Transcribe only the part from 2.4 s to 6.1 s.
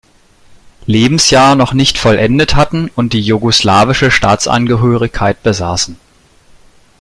hatten und die jugoslawische Staatsangehörigkeit besaßen.